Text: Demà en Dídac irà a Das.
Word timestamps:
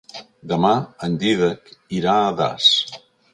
Demà 0.53 0.71
en 1.07 1.17
Dídac 1.25 1.69
irà 1.99 2.17
a 2.23 2.33
Das. 2.41 2.73